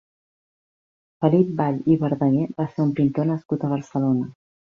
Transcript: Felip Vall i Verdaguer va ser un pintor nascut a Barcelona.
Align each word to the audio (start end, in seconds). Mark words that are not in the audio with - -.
Felip 1.25 1.51
Vall 1.59 1.77
i 1.91 1.97
Verdaguer 2.05 2.47
va 2.63 2.67
ser 2.73 2.87
un 2.87 2.95
pintor 3.01 3.29
nascut 3.35 3.69
a 3.69 3.71
Barcelona. 3.77 4.29